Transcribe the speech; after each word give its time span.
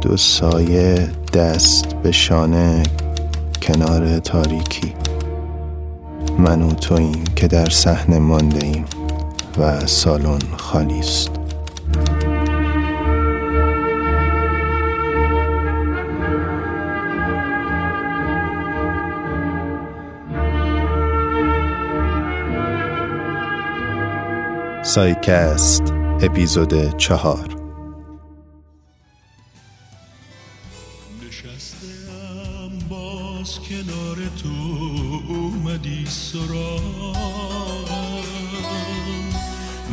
دو 0.00 0.16
سایه 0.16 1.08
دست 1.34 1.94
به 1.94 2.12
شانه 2.12 2.82
کنار 3.62 4.18
تاریکی. 4.18 4.94
من 6.38 6.62
و 6.62 6.70
توییم 6.70 7.24
که 7.36 7.48
در 7.48 7.68
صحنه 7.68 8.18
مانده 8.18 8.66
ایم 8.66 8.84
و 9.58 9.86
سالن 9.86 10.38
خالی 10.56 10.98
است. 10.98 11.30
سایکست 24.82 25.82
اپیزود 26.22 26.96
چهار. 26.96 27.59
تو 34.50 35.22
اومدی 35.28 36.06
سرام 36.06 37.14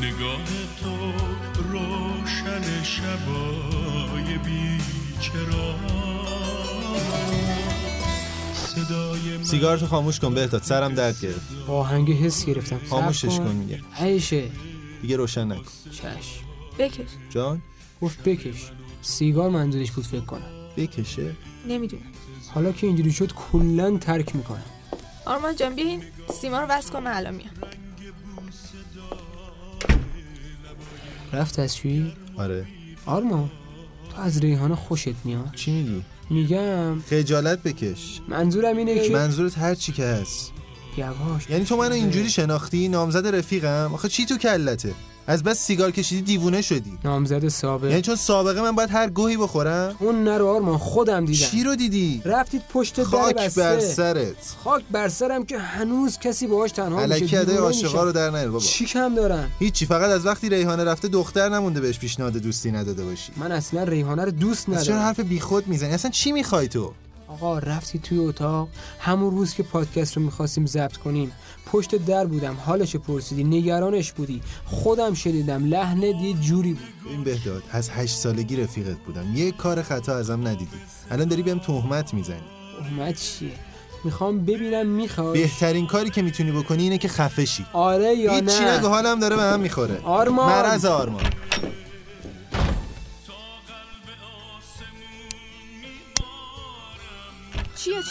نگاه 0.02 0.46
تو 0.82 1.12
روشن 1.72 2.84
شبای 2.84 4.38
بیچرا. 4.38 5.76
سیگارتو 9.44 9.86
خاموش 9.86 10.20
کن 10.20 10.34
بهتاد 10.34 10.64
سرم 10.64 10.94
درد 10.94 11.22
گرفت. 11.22 11.42
آهنگ 11.68 12.12
حس 12.12 12.46
گرفتم. 12.46 12.80
خاموشش 12.90 13.38
کن. 13.38 13.56
میگه 13.56 13.82
عیشه 14.00 14.50
دیگه 15.02 15.16
روشن 15.16 15.52
نکن. 15.52 15.64
چشم. 15.92 16.46
بکش. 16.80 17.10
جان؟ 17.30 17.62
گفت 18.02 18.24
بکش. 18.24 18.72
سیگار 19.02 19.50
منظورش 19.50 19.92
بود 19.92 20.06
فکر 20.06 20.20
کنم. 20.26 20.42
بکشه؟ 20.78 21.36
نمی‌دونم. 21.68 22.04
حالا 22.54 22.72
که 22.72 22.88
اینجوری 22.88 23.12
شد 23.12 23.34
کلا 23.34 23.98
ترک 23.98 24.36
می‌کنم. 24.36 24.64
آرمان 25.26 25.56
جان 25.56 25.76
بیا 25.76 25.86
این 25.86 26.04
سیما 26.42 26.62
رو 26.62 26.68
بس 26.68 26.92
کن 26.92 27.04
من 27.04 27.12
الان 27.14 27.36
میام. 27.36 27.50
رفت 31.34 31.60
از 31.60 31.76
چی؟ 31.76 32.14
آره. 32.38 32.66
آرما 33.06 33.50
تو 34.16 34.22
از 34.22 34.40
ریحانه 34.40 34.76
خوشت 34.76 35.16
میاد؟ 35.24 35.54
چی 35.56 35.72
میگی؟ 35.72 36.04
میگم. 36.30 37.02
خجالت 37.02 37.64
بکش. 37.64 38.22
منظورم 38.28 38.78
اینه 38.78 39.08
که 39.08 39.14
منظورت 39.14 39.58
هر 39.58 39.76
چی 39.76 39.92
که 39.92 40.04
هست. 40.04 40.54
یواش 40.98 41.50
یعنی 41.50 41.66
تو 41.66 41.78
منو 41.78 41.94
اینجوری 41.94 42.30
شناختی؟ 42.30 42.88
نامزد 42.88 43.36
رفیقم؟ 43.36 43.92
آخه 43.94 44.10
چی 44.10 44.26
تو 44.26 44.38
کلته؟ 44.38 44.94
از 45.30 45.44
بس 45.44 45.60
سیگار 45.60 45.92
کشیدی 45.92 46.22
دیوونه 46.22 46.62
شدی. 46.62 46.98
نامزد 47.04 47.48
سابق. 47.48 47.90
یعنی 47.90 48.02
چون 48.02 48.16
سابقه 48.16 48.62
من 48.62 48.72
باید 48.72 48.90
هر 48.90 49.10
گوهی 49.10 49.38
بخورم؟ 49.38 49.96
اون 50.00 50.24
نرو 50.24 50.48
آرمان 50.48 50.78
خودم 50.78 51.26
دیدم. 51.26 51.48
چی 51.48 51.64
رو 51.64 51.76
دیدی؟ 51.76 52.22
رفتید 52.26 52.62
پشت 52.70 52.96
در 52.96 53.04
خاک 53.04 53.36
بسته. 53.36 53.62
بر 53.62 53.80
سرت. 53.80 54.56
خاک 54.64 54.84
بر 54.92 55.10
سرم 55.10 55.46
که 55.46 55.58
هنوز 55.58 56.18
کسی 56.20 56.48
باهاش 56.48 56.72
تنها 56.72 57.08
میشه. 57.08 57.46
دیوونه 57.46 57.60
عاشقا. 57.60 58.04
رو 58.04 58.12
در 58.12 58.30
نیار 58.30 58.48
بابا. 58.48 58.66
چی 58.66 58.86
کم 58.86 59.16
دارم؟ 59.16 59.52
هیچی 59.60 59.86
فقط 59.86 60.10
از 60.10 60.26
وقتی 60.26 60.50
ریحانه 60.50 60.84
رفته 60.84 61.08
دختر 61.08 61.50
نمونده 61.50 61.82
بهش 61.82 62.00
پیشنهاد 62.00 62.38
دوستی 62.38 62.72
نداده 62.72 63.04
باشی. 63.04 63.32
من 63.38 63.52
اصلا 63.52 63.84
ریحانه 63.84 64.26
رو 64.26 64.32
دوست 64.32 64.70
از 64.70 64.86
چرا 64.86 64.96
ندارم. 64.96 65.08
حرف 65.08 65.20
بیخود 65.20 65.68
می‌زنی؟ 65.68 65.94
اصلا 65.94 66.12
چی 66.12 66.32
می‌خوای 66.32 66.68
تو؟ 66.68 66.94
آقا 67.28 67.60
رفتی 67.60 68.00
توی 68.00 68.18
اتاق؟ 68.18 68.70
همون 69.00 69.32
روز 69.32 69.54
که 69.54 69.64
پادکست 69.64 70.18
رو 70.18 70.24
می‌خواستیم 70.24 70.66
ضبط 70.66 70.98
کنیم. 70.98 71.32
پشت 71.66 71.96
در 71.96 72.26
بودم 72.26 72.58
حالش 72.66 72.96
پرسیدی 72.96 73.44
نگرانش 73.44 74.12
بودی. 74.12 74.42
خودم 74.66 75.14
شنیدم 75.14 75.66
لحنت 75.66 76.16
یه 76.16 76.34
جوری 76.34 76.74
بود. 76.74 77.12
این 77.12 77.24
بهداد 77.24 77.64
از 77.72 77.90
هشت 77.90 78.18
سالگی 78.18 78.56
رفیقت 78.56 78.98
بودم. 78.98 79.36
یه 79.36 79.52
کار 79.52 79.82
خطا 79.82 80.16
ازم 80.16 80.48
ندیدی. 80.48 80.78
الان 81.12 81.28
داری 81.28 81.44
بهم 81.44 81.60
تهمت 81.60 82.14
می‌زنی. 82.14 82.38
اومد 82.92 83.16
چیه؟ 83.16 83.52
می‌خوام 84.04 84.46
ببینم 84.46 84.88
می‌خوای؟ 84.88 85.42
بهترین 85.42 85.88
کاری 85.88 86.10
که 86.10 86.22
می‌تونی 86.22 86.52
بکنی 86.52 86.84
اینه 86.84 86.98
که 86.98 87.08
خفه 87.08 87.46
شی 87.46 87.66
آره 87.74 88.16
یا 88.16 88.34
هیچی 88.34 88.64
نگو 88.64 88.88
نه 88.88 88.88
حالم 88.88 89.20
داره 89.20 89.36
به 89.36 89.42
هم 89.42 89.60
می‌خوره. 89.60 90.02
آرمان. 90.04 90.50
مرض 90.50 90.86
آرمان. 90.86 91.24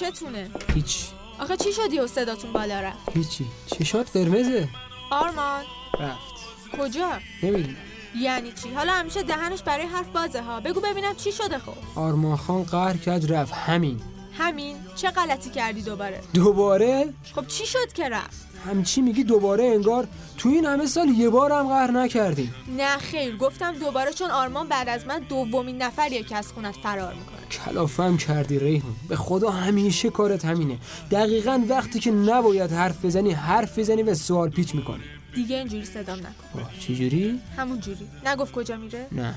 چتونه؟ 0.01 0.51
هیچ. 0.75 0.97
آخه 1.41 1.57
چی 1.57 1.73
شدی 1.73 1.99
و 1.99 2.07
صداتون 2.07 2.53
بالا 2.53 2.81
رفت؟ 2.81 3.17
هیچی. 3.17 3.47
چشات 3.67 4.17
قرمزه. 4.17 4.69
آرمان. 5.11 5.65
رفت. 6.01 6.35
کجا؟ 6.79 7.11
نمی‌دونم. 7.43 7.77
یعنی 8.21 8.53
چی؟ 8.53 8.69
حالا 8.75 8.93
همیشه 8.93 9.23
دهنش 9.23 9.63
برای 9.63 9.87
حرف 9.87 10.09
بازه 10.09 10.43
ها. 10.43 10.61
بگو 10.61 10.81
ببینم 10.81 11.15
چی 11.15 11.33
شده 11.33 11.59
خب. 11.59 11.75
آرمان 11.95 12.37
خان 12.37 12.63
قهر 12.63 12.97
کرد 12.97 13.33
رفت. 13.33 13.53
همین. 13.53 14.01
همین. 14.39 14.77
چه 14.97 15.11
غلطی 15.11 15.51
کردی 15.51 15.83
دوباره؟ 15.83 16.21
دوباره؟ 16.35 17.15
خب 17.35 17.47
چی 17.47 17.67
شد 17.67 17.93
که 17.93 18.09
رفت؟ 18.09 18.47
همچی 18.67 19.01
میگی؟ 19.03 19.25
دوباره 19.25 19.65
انگار 19.65 20.09
تو 20.39 20.49
این 20.49 20.65
همه 20.65 20.87
سال 20.87 21.09
یه 21.09 21.31
بار 21.31 21.53
هم 21.53 21.69
قهر 21.69 21.91
نکردیم. 21.91 22.55
نه 22.77 22.99
خیر. 22.99 23.37
گفتم 23.37 23.73
دوباره 23.73 24.13
چون 24.13 24.31
آرمان 24.31 24.69
بعد 24.69 24.89
از 24.89 25.07
من 25.07 25.19
دومین 25.19 25.83
نفریه 25.83 26.23
که 26.23 26.37
از 26.37 26.53
خونت 26.53 26.75
فرار 26.83 27.15
می‌کنه. 27.15 27.36
کلافم 27.51 28.17
کردی 28.17 28.59
ریحون. 28.59 28.95
به 29.09 29.17
خدا 29.17 29.51
همیشه 29.51 30.11
کارت 30.11 30.45
همینه. 30.45 30.79
دقیقا 31.11 31.65
وقتی 31.69 32.01
که 32.01 32.11
نباید 32.11 32.73
حرف 32.73 33.05
بزنی 33.05 33.33
حرف 33.33 33.79
بزنی 33.79 34.03
و 34.03 34.15
سوال 34.15 34.51
پیچ 34.51 34.75
می‌کنی. 34.75 35.03
دیگه 35.35 35.57
اینجوری 35.57 35.85
صدام 35.85 36.19
نکن. 36.19 36.71
چجوری؟ 36.81 37.41
همون 37.57 37.81
جوری. 37.81 38.09
نگفت 38.27 38.53
کجا 38.53 38.77
میره؟ 38.77 39.07
نه. 39.13 39.35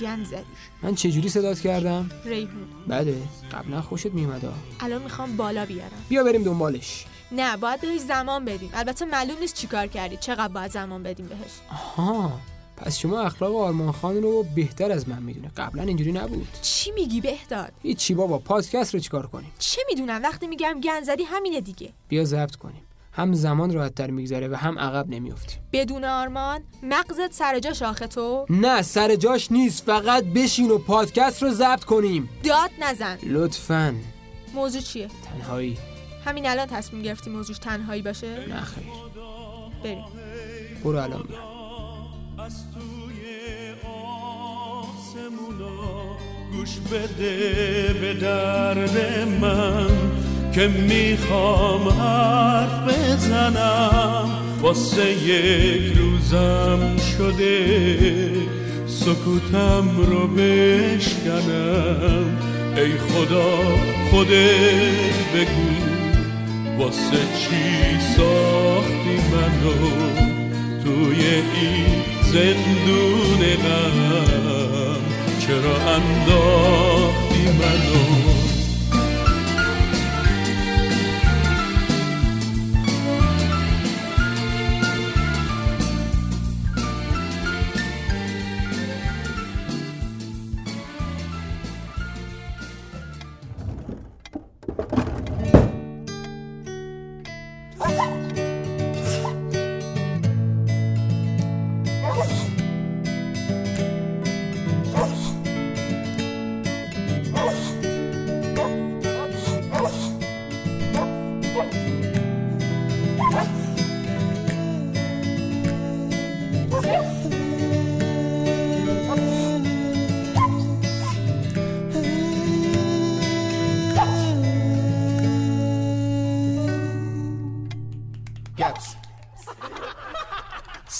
گند 0.00 0.26
زدی. 0.26 0.42
من 0.82 0.94
چجوری 0.94 1.28
صدات 1.28 1.60
کردم؟ 1.60 2.10
ریحون. 2.24 2.66
بده 2.90 3.16
قبلا 3.52 3.82
خوشت 3.82 4.06
میومد 4.06 4.52
الان 4.80 5.02
می‌خوام 5.02 5.36
بالا 5.36 5.66
بیارم. 5.66 6.04
بیا 6.08 6.24
بریم 6.24 6.42
دنبالش. 6.42 7.04
نه 7.32 7.56
باید 7.56 7.80
بهش 7.80 8.00
زمان 8.00 8.44
بدیم. 8.44 8.70
البته 8.74 9.04
معلوم 9.04 9.38
نیست 9.38 9.54
چیکار 9.54 9.86
کردی. 9.86 10.16
چقدر 10.16 10.52
باید 10.52 10.70
زمان 10.70 11.02
بدیم 11.02 11.26
بهش. 11.26 11.50
آها. 11.70 12.40
پس 12.80 12.98
شما 12.98 13.20
اخلاق 13.20 13.56
آرمان 13.56 13.92
خان 13.92 14.22
رو 14.22 14.46
بهتر 14.54 14.92
از 14.92 15.08
من 15.08 15.22
می‌دونه 15.22 15.48
قبلا 15.56 15.82
اینجوری 15.82 16.12
نبود. 16.12 16.48
چی 16.62 16.90
میگی 16.90 17.20
بهداد؟ 17.20 17.72
هیچی 17.82 18.14
بابا 18.14 18.38
پادکست 18.38 18.94
رو 18.94 19.00
چیکار 19.00 19.26
کنیم؟ 19.26 19.52
چه 19.58 19.82
می‌دونم؟ 19.88 20.22
وقتی 20.22 20.46
میگم 20.46 20.80
گند 20.84 21.04
زدی 21.04 21.22
همینه 21.24 21.60
دیگه. 21.60 21.92
بیا 22.08 22.24
ضبط 22.24 22.56
کنیم. 22.56 22.82
هم 23.12 23.32
زمان 23.32 23.72
راحتتر 23.72 24.10
میگذره 24.10 24.48
و 24.48 24.54
هم 24.54 24.78
عقب 24.78 25.08
نمیافتیم. 25.08 25.58
بدون 25.72 26.04
آرمان 26.04 26.60
مغزت 26.82 27.32
سر 27.32 27.58
جا 27.58 27.72
شاخه 27.72 28.06
تو. 28.06 28.46
نه 28.50 28.82
سر 28.82 29.16
جاش 29.16 29.52
نیست. 29.52 29.84
فقط 29.84 30.24
بشین 30.24 30.70
و 30.70 30.78
پادکست 30.78 31.42
رو 31.42 31.50
ضبط 31.50 31.84
کنیم. 31.84 32.28
داد 32.44 32.70
نزن. 32.80 33.18
لطفا. 33.22 33.94
موضوع 34.54 34.80
چیه؟ 34.80 35.08
تنهایی. 35.24 35.78
همین 36.24 36.46
الان 36.46 36.66
تصمیم 36.66 37.02
گرفتی 37.02 37.30
موضوعش 37.30 37.58
تنهایی 37.58 38.02
باشه؟ 38.02 38.46
نه 38.48 38.60
خیر. 38.60 38.84
بریم. 39.84 40.04
برو 40.84 40.98
الان 40.98 41.24
میام 41.28 41.49
از 42.46 42.56
توی 42.74 43.22
آسمونا 44.88 45.80
گوش 46.52 46.72
بده 46.92 47.36
به 48.00 48.14
درد 48.14 48.96
من 49.40 49.90
که 50.52 50.68
می‌خوام 50.68 51.88
حرف 51.88 52.88
بزنم. 52.88 54.30
واسه 54.60 55.10
یک 55.10 55.96
روزم 55.96 56.96
شده 56.96 58.30
سکوتم 58.86 59.88
رو 59.96 60.26
بشکنم. 60.26 61.58
ای 62.76 62.92
خدا 62.98 63.58
خودت 64.10 65.32
بگو 65.34 65.70
واسه 66.78 67.20
چی 67.38 68.00
ساختی 68.16 69.16
منو 69.32 69.74
توی 70.84 71.24
این 71.54 71.99
زندون 72.32 73.40
غم 73.62 73.98
چرا 75.40 75.76
انداختی 75.96 77.44
منو؟ 77.58 78.39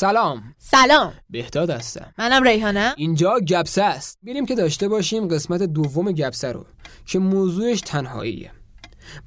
سلام. 0.00 0.43
سلام. 0.58 1.12
بهداد 1.31 1.70
هستم. 1.70 2.14
منم 2.19 2.43
ریحانه. 2.43 2.94
اینجا 2.97 3.41
گپسه 3.41 3.82
است. 3.82 4.19
میریم 4.23 4.47
که 4.47 4.55
داشته 4.55 4.88
باشیم 4.88 5.29
قسمت 5.29 5.62
دوم 5.62 6.12
گپسه 6.12 6.52
رو 6.52 6.67
که 7.06 7.19
موضوعش 7.19 7.81
تنهاییه. 7.81 8.50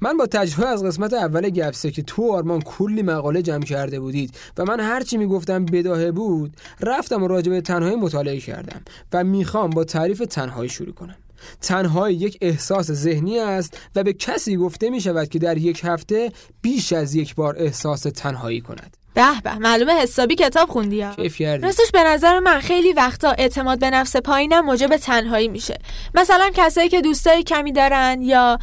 من 0.00 0.16
با 0.16 0.26
تجربه 0.26 0.68
از 0.68 0.84
قسمت 0.84 1.12
اول 1.12 1.48
گپسه 1.48 1.90
که 1.90 2.02
تو 2.02 2.32
آرمان 2.32 2.60
کلی 2.60 3.02
مقاله 3.02 3.42
جمع 3.42 3.64
کرده 3.64 4.00
بودید 4.00 4.36
و 4.56 4.64
من 4.64 4.80
هرچی 4.80 5.16
می‌گفتم 5.16 5.64
بداهه 5.64 6.10
بود 6.10 6.56
رفتم 6.80 7.22
و 7.22 7.28
راجع 7.28 7.50
به 7.50 7.60
تنهایی 7.60 7.96
مطالعه 7.96 8.40
کردم 8.40 8.82
و 9.12 9.24
می‌خوام 9.24 9.70
با 9.70 9.84
تعریف 9.84 10.18
تنهایی 10.18 10.68
شروع 10.68 10.94
کنم. 10.94 11.16
تنهایی 11.60 12.16
یک 12.16 12.38
احساس 12.40 12.92
ذهنی 12.92 13.38
است 13.38 13.78
و 13.96 14.02
به 14.02 14.12
کسی 14.12 14.56
گفته 14.56 14.90
می 14.90 15.00
شود 15.00 15.28
که 15.28 15.38
در 15.38 15.58
یک 15.58 15.80
هفته 15.84 16.32
بیش 16.62 16.92
از 16.92 17.14
یک 17.14 17.34
بار 17.34 17.54
احساس 17.58 18.00
تنهایی 18.00 18.60
کند. 18.60 18.96
به 19.14 19.40
به 19.44 19.54
معلومه 19.54 19.92
حسابی 19.92 20.34
کتاب 20.34 20.68
خوندی 20.68 21.00
ها. 21.00 21.14
کیف 21.14 21.36
کردی؟ 21.36 21.66
راستش 21.66 21.90
به 21.92 22.02
نظر 22.02 22.40
من 22.40 22.60
خیلی 22.60 22.92
وقتا 22.92 23.30
اعتماد 23.30 23.78
به 23.78 23.90
نفس 23.90 24.16
پایینم 24.16 24.64
موجب 24.64 24.96
تنهایی 24.96 25.48
میشه. 25.48 25.78
مثلا 26.14 26.50
کسایی 26.54 26.88
که 26.88 27.00
دوستای 27.00 27.42
کمی 27.42 27.72
دارن 27.72 28.22
یا 28.22 28.58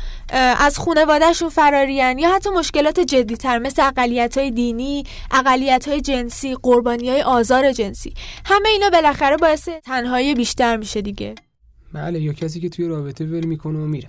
از 0.60 0.80
خانوادهشون 0.80 1.50
فرارین 1.50 2.20
یا 2.20 2.36
حتی 2.36 2.50
مشکلات 2.50 3.00
جدیتر 3.00 3.60
مثل 3.60 3.82
اقلیت 3.82 4.38
های 4.38 4.52
دینی 4.52 5.04
اقلیت 5.32 5.88
های 5.88 6.02
جنسی 6.02 6.56
قربانی 6.64 7.10
های 7.10 7.22
آزار 7.22 7.72
جنسی 7.72 8.14
همه 8.46 8.70
اینا 8.70 8.90
بالاخره 8.90 9.38
باعث 9.38 9.70
تنهایی 9.70 10.36
بیشتر 10.36 10.78
میشه 10.78 11.02
دیگه. 11.02 11.36
بله 11.94 12.20
یا 12.20 12.34
کسی 12.34 12.60
که 12.60 12.70
توی 12.70 12.88
رابطه 12.88 13.26
ول 13.26 13.46
می‌کنه 13.46 13.80
و 13.80 13.86
میره. 13.86 14.08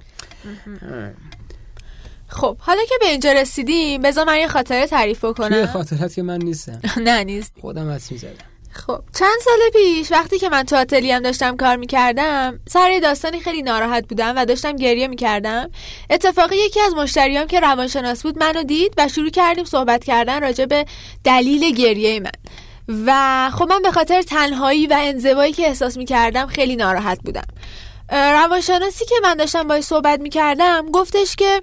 خب 2.32 2.56
حالا 2.58 2.80
که 2.88 2.94
به 3.00 3.06
اینجا 3.06 3.32
رسیدیم 3.32 4.02
بذار 4.02 4.24
من 4.24 4.38
یه 4.38 4.48
خاطره 4.48 4.86
تعریف 4.86 5.20
توی 5.20 5.30
بکنم 5.30 5.66
خاطرت 5.66 6.14
که 6.14 6.22
من 6.22 6.38
نیستم؟ 6.38 6.80
نه 7.06 7.24
نیست. 7.24 7.52
خودم 7.60 7.90
حدس 7.90 8.12
می‌زدم. 8.12 8.30
خب 8.72 9.00
چند 9.18 9.38
سال 9.44 9.58
پیش 9.72 10.12
وقتی 10.12 10.38
که 10.38 10.48
من 10.48 10.62
تو 10.62 10.76
آتلیه 10.76 11.16
هم 11.16 11.22
داشتم 11.22 11.56
کار 11.56 11.76
می‌کردم 11.76 12.60
سر 12.68 12.90
یه 12.90 13.00
داستانی 13.00 13.40
خیلی 13.40 13.62
ناراحت 13.62 14.08
بودم 14.08 14.32
و 14.36 14.44
داشتم 14.44 14.76
گریه 14.76 15.08
می‌کردم. 15.08 15.70
اتفاقی 16.10 16.56
یکی 16.56 16.80
از 16.80 16.94
مشتریام 16.94 17.46
که 17.46 17.60
روانشناس 17.60 18.22
بود 18.22 18.38
منو 18.38 18.62
دید 18.62 18.94
و 18.98 19.08
شروع 19.08 19.30
کردیم 19.30 19.64
صحبت 19.64 20.04
کردن 20.04 20.42
راجع 20.42 20.64
به 20.64 20.84
دلیل 21.24 21.74
گریه 21.74 22.20
من. 22.20 22.30
و 23.06 23.50
خب 23.54 23.68
من 23.68 23.82
به 23.82 23.90
خاطر 23.90 24.22
تنهایی 24.22 24.86
و 24.86 24.96
انزوایی 24.98 25.52
که 25.52 25.66
احساس 25.66 25.96
می‌کردم 25.96 26.46
خیلی 26.46 26.76
ناراحت 26.76 27.18
بودم. 27.24 27.46
روانشناسی 28.12 29.04
که 29.04 29.14
من 29.22 29.34
داشتم 29.34 29.68
باهاش 29.68 29.84
صحبت 29.84 30.20
می‌کردم 30.20 30.86
گفتش 30.92 31.36
که 31.36 31.62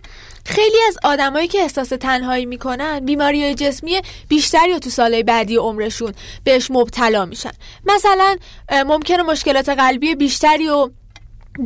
خیلی 0.49 0.77
از 0.87 0.97
آدمایی 1.03 1.47
که 1.47 1.59
احساس 1.59 1.89
تنهایی 1.89 2.45
می‌کنن 2.45 2.99
بیماری 2.99 3.53
جسمی 3.55 4.01
بیشتری 4.29 4.79
تو 4.79 4.89
سالهای 4.89 5.23
بعدی 5.23 5.55
عمرشون 5.55 6.13
بهش 6.43 6.71
مبتلا 6.71 7.25
میشن. 7.25 7.51
مثلا 7.85 8.35
ممکنه 8.85 9.23
مشکلات 9.23 9.69
قلبی 9.69 10.15
بیشتری 10.15 10.67
رو 10.67 10.91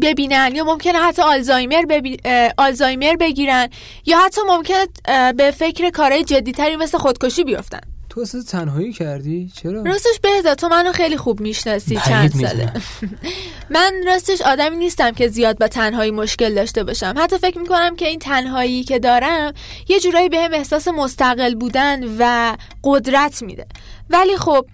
ببینن 0.01 0.51
یا 0.55 0.63
ممکنه 0.63 0.99
حتی 0.99 1.21
آلزایمر, 1.21 1.85
ببی... 1.85 2.17
آلزایمر 2.57 3.15
بگیرن 3.15 3.69
یا 4.05 4.19
حتی 4.19 4.41
ممکنه 4.47 4.87
به 5.31 5.51
فکر 5.51 5.89
کارهای 5.89 6.23
جدیتری 6.23 6.75
مثل 6.75 6.97
خودکشی 6.97 7.43
بیفتن. 7.43 7.92
تو 8.13 8.21
اصلا 8.21 8.41
تنهایی 8.41 8.93
کردی؟ 8.93 9.51
چرا؟ 9.55 9.81
راستش 9.81 10.19
بهدا 10.21 10.55
تو 10.55 10.67
منو 10.69 10.91
خیلی 10.91 11.17
خوب 11.17 11.39
می‌شناسی 11.39 11.99
چند. 12.07 12.31
ساله. 12.31 12.73
من 13.75 13.93
راستش 14.05 14.41
آدمی 14.41 14.77
نیستم 14.77 15.11
که 15.11 15.27
زیاد 15.27 15.59
با 15.59 15.67
تنهایی 15.67 16.11
مشکل 16.11 16.55
داشته 16.55 16.83
باشم. 16.83 17.13
حتی 17.17 17.37
فکر 17.37 17.57
می‌کنم 17.57 17.95
که 17.95 18.07
این 18.07 18.19
تنهایی 18.19 18.83
که 18.83 18.99
دارم 18.99 19.53
یه 19.87 19.99
جورایی 19.99 20.29
بهم 20.29 20.53
احساس 20.53 20.87
مستقل 20.87 21.55
بودن 21.55 22.03
و 22.19 22.55
قدرت 22.83 23.43
میده. 23.43 23.65
ولی 24.09 24.37
خب 24.37 24.65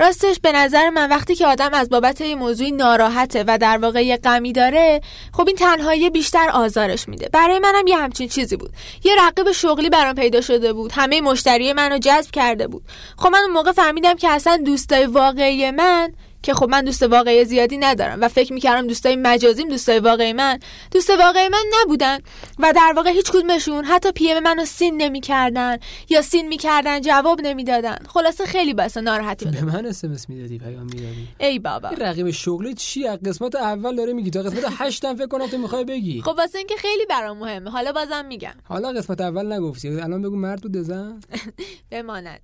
راستش 0.00 0.40
به 0.40 0.52
نظر 0.52 0.90
من 0.90 1.08
وقتی 1.08 1.34
که 1.34 1.46
آدم 1.46 1.74
از 1.74 1.88
بابت 1.88 2.20
یه 2.20 2.34
موضوعی 2.34 2.72
ناراحته 2.72 3.44
و 3.46 3.58
در 3.58 3.78
واقع 3.78 4.04
یه 4.04 4.16
غمی 4.16 4.52
داره 4.52 5.00
خب 5.32 5.46
این 5.46 5.56
تنهایی 5.56 6.10
بیشتر 6.10 6.48
آزارش 6.48 7.08
میده. 7.08 7.28
برای 7.32 7.58
منم 7.58 7.86
یه 7.86 7.96
همچین 7.96 8.28
چیزی 8.28 8.56
بود. 8.56 8.70
یه 9.04 9.12
رقیب 9.18 9.52
شغلی 9.52 9.90
برام 9.90 10.14
پیدا 10.14 10.40
شده 10.40 10.72
بود. 10.72 10.92
همه 10.94 11.20
مشتری 11.20 11.72
منو 11.72 11.98
جذب 11.98 12.30
کرده 12.30 12.66
بود. 12.66 12.82
خب 13.16 13.28
من 13.28 13.38
اون 13.38 13.52
موقع 13.52 13.72
فهمیدم 13.72 14.14
که 14.14 14.28
اصلا 14.30 14.56
دوستای 14.56 15.06
واقعی 15.06 15.70
من 15.70 16.12
که 16.48 16.54
خب 16.54 16.68
من 16.68 16.84
دوست 16.84 17.02
واقعی 17.02 17.44
زیادی 17.44 17.78
ندارم 17.78 18.20
و 18.20 18.28
فکر 18.28 18.52
می‌کردم 18.52 18.86
دوستای 18.86 19.16
مجازیم 19.16 19.68
دوستای 19.68 19.98
واقعی 19.98 20.32
من. 20.32 20.58
دوست 20.90 21.10
واقعی 21.10 21.48
من 21.48 21.64
نبودن 21.80 22.18
و 22.58 22.72
در 22.76 22.92
واقع 22.96 23.10
هیچ 23.10 23.30
کدومشون 23.30 23.84
حتی 23.84 24.12
پی 24.12 24.30
ام 24.30 24.42
منو 24.42 24.64
سین 24.64 25.02
نمی‌کردن 25.02 25.76
یا 26.08 26.22
سین 26.22 26.48
می‌کردن 26.48 27.00
جواب 27.00 27.40
نمی‌دادن. 27.40 27.96
خلاصه 28.08 28.44
خیلی 28.44 28.74
باعث 28.74 28.96
ناراحتی 28.96 29.44
به 29.44 29.64
من 29.64 29.86
اسمس 29.86 30.28
می‌دادی 30.28 30.58
پیام 30.58 30.82
می‌دادی؟ 30.82 31.28
ای 31.40 31.58
بابا. 31.58 31.88
رقیب 31.88 32.30
شغلی 32.30 32.74
چی 32.74 33.06
از 33.06 33.18
قسمت 33.18 33.56
اول 33.56 33.96
داره 33.96 34.12
میگی 34.12 34.30
تا 34.30 34.42
قسمت 34.42 34.64
هشتم 34.78 35.16
فکر 35.16 35.26
کنم 35.26 35.46
تو 35.46 35.58
می‌خوای 35.58 35.84
بگی. 35.84 36.22
خب 36.22 36.34
واسه 36.38 36.58
اینکه 36.58 36.74
خیلی 36.76 37.06
برام 37.06 37.38
مهمه. 37.38 37.70
حالا 37.70 37.92
بازم 37.92 38.24
میگم. 38.24 38.54
حالا 38.64 38.92
قسمت 38.92 39.20
اول 39.20 39.52
نگفتی. 39.52 39.88
الان 39.88 40.22
بگو 40.22 40.36
مرد 40.36 40.60
بود 40.60 40.76
زن؟ 40.76 41.20
بماند. 41.90 42.40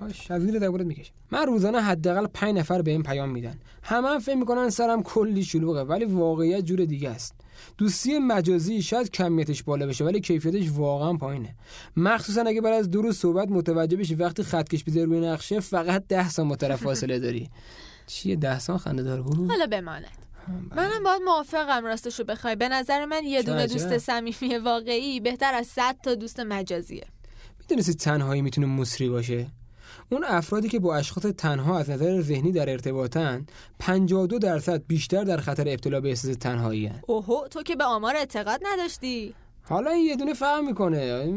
هاش 0.00 0.30
از 0.30 0.42
زیر 0.42 0.58
دبورت 0.58 0.86
می‌کشه 0.86 1.12
من 1.30 1.46
روزانه 1.46 1.80
حداقل 1.80 2.26
5 2.26 2.58
نفر 2.58 2.82
به 2.82 2.90
این 2.90 3.02
پیام 3.02 3.30
میدن. 3.30 3.58
همه 3.82 4.08
هم 4.08 4.18
فکر 4.18 4.34
می‌کنن 4.34 4.70
سرم 4.70 5.02
کلی 5.02 5.44
شلوغه 5.44 5.80
ولی 5.80 6.04
واقعیت 6.04 6.64
جور 6.64 6.84
دیگه 6.84 7.10
است. 7.10 7.34
دوستی 7.78 8.18
مجازی 8.18 8.82
شاید 8.82 9.10
کمیتش 9.10 9.62
بالا 9.62 9.86
بشه 9.86 10.04
ولی 10.04 10.20
کیفیتش 10.20 10.70
واقعا 10.70 11.12
پایینه. 11.12 11.54
مخصوصا 11.96 12.42
اگه 12.42 12.60
بعد 12.60 12.74
از 12.74 12.90
دو 12.90 13.02
روز 13.02 13.18
صحبت 13.18 13.48
متوجه 13.48 13.96
بشی 13.96 14.14
وقتی 14.14 14.42
خط 14.42 14.68
کش 14.68 14.84
بذاری 14.84 15.06
روی 15.06 15.20
نقشه 15.20 15.60
فقط 15.60 16.04
ده 16.08 16.28
سانت 16.28 16.60
طرف 16.60 16.82
فاصله 16.82 17.18
داری. 17.18 17.50
چیه 18.06 18.36
ده 18.36 18.58
سانت 18.58 18.80
خنده 18.80 19.02
دار 19.02 19.22
بود 19.22 19.50
حالا 19.50 19.66
بماند. 19.66 20.04
منم 20.76 21.04
باید 21.04 21.22
موافقم 21.24 21.84
راستشو 21.84 22.24
بخوای. 22.24 22.56
به 22.56 22.68
نظر 22.68 23.04
من 23.04 23.24
یه 23.24 23.42
دونه. 23.42 23.66
دوست 23.66 23.98
صمیمی 23.98 24.56
واقعی 24.64 25.20
بهتر 25.20 25.54
از 25.54 25.66
100 25.66 25.96
تا 26.02 26.14
دوست 26.14 26.40
مجازیه. 26.40 27.04
می‌دونستی 27.60 27.94
تنهایی 27.94 28.42
می‌تونه 28.42 28.66
مصری 28.66 29.08
باشه؟ 29.08 29.46
اون 30.10 30.24
افرادی 30.24 30.68
که 30.68 30.78
با 30.78 30.96
اشخاص 30.96 31.22
تنها 31.22 31.78
از 31.78 31.90
نظر 31.90 32.20
ذهنی 32.20 32.52
در 32.52 32.70
ارتباطن 32.70 33.46
52 33.78 34.38
درصد 34.38 34.82
بیشتر 34.86 35.24
در 35.24 35.36
خطر 35.36 35.68
ابتلا 35.68 36.00
به 36.00 36.08
احساس 36.08 36.36
تنهایی 36.36 36.86
هن. 36.86 37.00
اوهو 37.06 37.48
تو 37.48 37.62
که 37.62 37.76
به 37.76 37.84
آمار 37.84 38.16
اعتقاد 38.16 38.60
نداشتی؟ 38.62 39.34
حالا 39.62 39.90
این 39.90 40.06
یه 40.06 40.16
دونه 40.16 40.34
فهم 40.34 40.66
می‌کنه. 40.66 41.28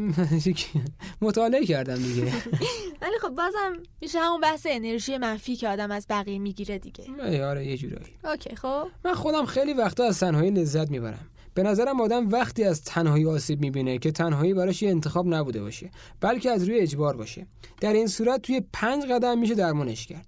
مطالعه 1.22 1.66
کردم 1.66 1.96
دیگه. 1.96 2.22
ولی 3.02 3.18
خب 3.22 3.28
بازم 3.28 3.82
میشه 4.00 4.18
همون 4.18 4.40
بحث 4.40 4.66
انرژی 4.70 5.18
منفی 5.18 5.56
که 5.56 5.68
آدم 5.68 5.90
از 5.90 6.06
بقیه 6.10 6.38
می‌گیره 6.38 6.78
دیگه. 6.78 7.04
آره 7.44 7.66
یه 7.66 7.76
جورایی. 7.76 8.12
اوکی 8.24 8.56
خب. 8.56 8.88
من 9.04 9.14
خودم 9.14 9.46
خیلی 9.46 9.72
وقتا 9.72 10.04
از 10.04 10.20
تنهایی 10.20 10.50
لذت 10.50 10.90
می‌برم. 10.90 11.26
به 11.54 11.62
نظرم 11.62 12.00
آدم 12.00 12.28
وقتی 12.28 12.64
از 12.64 12.84
تنهایی 12.84 13.26
آسیب 13.26 13.60
می‌بینه 13.60 13.98
که 13.98 14.12
تنهایی 14.12 14.54
براش 14.54 14.82
یه 14.82 14.90
انتخاب 14.90 15.34
نبوده 15.34 15.62
باشه 15.62 15.90
بلکه 16.20 16.50
از 16.50 16.68
روی 16.68 16.78
اجبار 16.78 17.16
باشه. 17.16 17.46
در 17.80 17.92
این 17.92 18.06
صورت 18.06 18.42
توی 18.42 18.62
پنج 18.72 19.04
قدم 19.04 19.38
میشه 19.38 19.54
درمانش 19.54 20.06
کرد. 20.06 20.26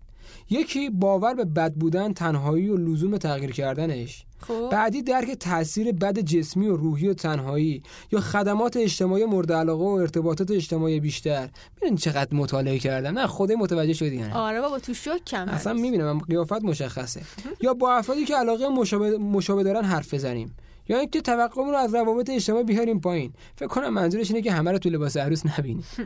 یکی 0.51 0.91
باور 0.91 1.35
به 1.35 1.45
بد 1.45 1.73
بودن 1.73 2.13
تنهایی 2.13 2.69
و 2.69 2.77
لزوم 2.77 3.17
تغییر 3.17 3.51
کردنش. 3.51 4.25
خب. 4.39 4.69
بعدی 4.73 5.03
درک 5.03 5.31
تاثیر 5.31 5.93
بد 5.93 6.19
جسمی 6.19 6.67
و 6.67 6.77
روحی 6.77 7.09
و 7.09 7.15
تنهایی 7.15 7.83
یا 8.13 8.21
خدمات 8.21 8.77
اجتماعی 8.77 9.25
مورد 9.25 9.53
علاقه 9.53 9.85
و 9.85 9.89
ارتباطات 9.89 10.51
اجتماعی 10.51 11.01
بیشتر. 11.01 11.49
ببین 11.81 11.97
چقدر 11.97 12.35
مطالعه 12.37 12.79
کردم 12.79 13.19
نه 13.19 13.27
خودت 13.27 13.57
متوجه 13.57 13.93
شدی 13.93 14.19
نه. 14.19 14.35
آره 14.35 14.61
بابا 14.61 14.79
تو 14.79 14.95
شوک 14.95 15.25
کم 15.25 15.49
اصلا. 15.49 15.73
می‌بینم 15.73 16.19
قیافت 16.19 16.65
مشخصه. 16.65 17.23
یا 17.61 17.75
با 17.75 17.93
افرادی 17.93 18.25
که 18.25 18.37
علاقه 18.37 18.69
مشابه, 18.69 19.19
مشابه 19.19 19.63
دارن 19.63 19.85
حرف 19.85 20.15
بزنیم. 20.15 20.57
یا 20.89 20.99
اینکه 20.99 21.21
توقعمون 21.21 21.71
رو 21.71 21.77
از 21.77 21.95
روابط 21.95 22.31
اجتماعی 22.31 22.65
بیاریم 22.65 23.01
پایین. 23.01 23.33
فکر 23.57 23.69
کنم 23.69 23.89
منظورش 23.89 24.31
اینه 24.31 24.43
که 24.43 24.53
همه 24.53 24.73
رو 24.73 24.79
تو 24.79 24.89
لباس 24.89 25.17
عروس 25.17 25.43
نبینیم. 25.47 25.85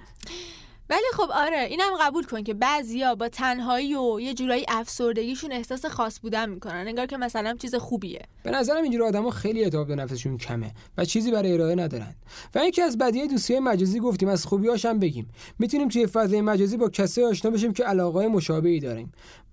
ولی 0.91 1.05
خب 1.13 1.31
آره 1.35 1.59
اینم 1.59 1.91
قبول 2.01 2.25
کن 2.25 2.43
که 2.43 2.55
بعضیا 2.55 3.15
با 3.15 3.29
تنهایی 3.29 3.95
و 3.95 4.21
یه 4.21 4.35
جورایی 4.35 4.65
افسردگیشون 4.69 5.53
احساس 5.53 5.87
خاص 5.87 6.21
بودن 6.21 6.49
می‌کنن. 6.49 6.85
انگار 6.89 7.07
که 7.07 7.17
مثلا 7.17 7.55
چیز 7.55 7.75
خوبیه. 7.75 8.23
به 8.43 8.51
نظرم 8.51 8.83
اینجور 8.83 9.03
آدما 9.03 9.31
خیلی 9.31 9.65
اعتماد 9.65 9.87
به 9.87 9.97
نفسشون 9.97 10.39
کمه 10.39 10.73
و 10.99 11.05
چیزی 11.05 11.31
برای 11.31 11.53
ارائه 11.53 11.75
ندارن. 11.75 12.15
و 12.55 12.59
اینکه 12.59 12.83
از 12.83 12.99
بدیه 12.99 13.27
دوستی 13.27 13.59
مجازی 13.59 14.01
گفتیم 14.01 14.29
از 14.29 14.47
خوبیاش 14.47 14.85
هم 14.85 14.99
بگیم. 14.99 15.29
می‌تونیم 15.59 15.89
توی 15.89 16.07
فضای 16.07 16.41
مجازی 16.41 16.77
با 16.77 16.89
کسایی 16.89 17.27
آشنا 17.27 17.51
بشیم 17.51 17.73
که 17.73 17.85
علاقه 17.85 18.29
مشابهی 18.29 18.81
داریم. 18.81 19.13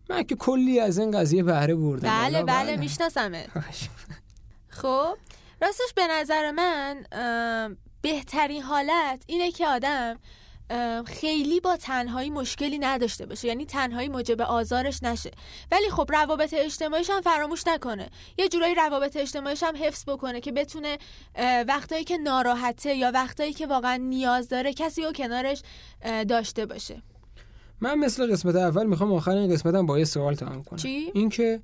من 0.10 0.24
که 0.24 0.36
کلی 0.36 0.80
از 0.80 0.98
این 0.98 1.12
قضیه 1.12 1.44
بهره 1.44 1.76
بردم. 1.76 2.10
بله 2.10 2.42
والا 2.42 2.46
بله 2.46 2.78
میشناسمت. 2.78 3.50
خب 4.76 5.18
راستش 5.62 5.94
به 5.96 6.08
نظر 6.08 6.52
من 6.52 7.06
بهترین 8.02 8.62
حالت 8.62 9.24
اینه 9.28 9.52
که 9.52 9.68
آدم 9.68 10.20
خیلی 11.06 11.60
با 11.60 11.78
تنهایی 11.78 12.30
مشکلی 12.30 12.80
نداشته 12.80 13.26
باشه. 13.26 13.48
یعنی 13.48 13.66
تنهایی 13.66 14.10
موجب 14.10 14.42
آزارش 14.42 15.04
نشه. 15.04 15.32
ولی 15.72 15.90
خب 15.90 16.12
روابط 16.12 16.54
اجتماعیش 16.54 17.10
هم 17.10 17.22
فراموش 17.22 17.68
نکنه. 17.68 18.10
یه 18.38 18.50
جورایی 18.50 18.76
روابط 18.76 19.18
اجتماعیش 19.18 19.64
هم 19.64 19.76
حفظ 19.76 20.04
بکنه 20.08 20.42
که 20.42 20.52
بتونه 20.52 20.98
وقتایی 21.68 22.04
که 22.04 22.18
ناراحته 22.18 22.96
یا 22.96 23.12
وقتایی 23.14 23.54
که 23.54 23.68
واقعا 23.68 23.96
نیاز 23.96 24.50
داره 24.50 24.74
کسی 24.74 25.04
رو 25.04 25.12
کنارش 25.12 25.62
داشته 26.28 26.66
باشه. 26.66 27.02
من 27.82 28.00
مثل 28.00 28.32
قسمت 28.32 28.56
اول 28.56 28.86
می‌خوام 28.86 29.14
آخر 29.14 29.32
این 29.32 29.54
قسمتم 29.54 29.86
با 29.86 30.00
یه 30.00 30.06
سوال 30.06 30.36
تمام 30.36 30.64
کنم. 30.64 30.80
چی؟ 30.80 31.12
اینکه 31.14 31.62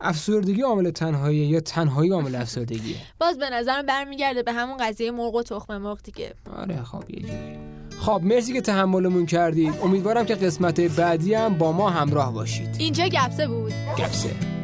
افسردگی 0.00 0.62
عامل 0.62 0.90
تنهایی 0.90 1.38
یا 1.38 1.60
تنهایی 1.60 2.10
عامل 2.10 2.34
افسردگیه؟ 2.34 2.96
باز 3.20 3.38
به 3.38 3.50
نظرم 3.50 3.86
برمیگرده 3.86 4.42
به 4.42 4.52
همون 4.52 4.76
قضیه 4.76 5.10
مرغ 5.10 5.34
و 5.34 5.42
تخم 5.42 5.78
مرغ 5.78 6.02
دیگه. 6.02 6.34
آره 6.56 6.82
خب 6.82 7.04
یه 7.10 7.20
جوری. 7.20 7.58
خب 8.00 8.20
مرسی 8.24 8.52
که 8.52 8.60
تحملمون 8.60 9.26
کردید. 9.26 9.74
امیدوارم 9.82 10.26
که 10.26 10.34
قسمت 10.34 10.80
بعدی 10.80 11.34
هم 11.34 11.58
با 11.58 11.72
ما 11.72 11.90
همراه 11.90 12.32
باشید. 12.32 12.76
اینجا 12.78 13.08
گپسه 13.08 13.48
بود. 13.48 13.72
گپسه. 13.98 14.59